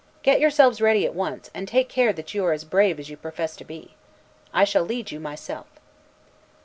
Get 0.23 0.39
yourselves 0.39 0.81
ready 0.81 1.05
at 1.05 1.13
once, 1.13 1.51
and 1.53 1.67
take 1.67 1.87
care 1.87 2.11
that 2.11 2.33
you 2.33 2.43
are 2.45 2.53
as 2.53 2.63
brave 2.63 2.99
as 2.99 3.11
you 3.11 3.17
profess 3.17 3.55
to 3.57 3.63
be. 3.63 3.93
I 4.51 4.63
shall 4.63 4.81
lead 4.81 5.11
you 5.11 5.19
myself." 5.19 5.67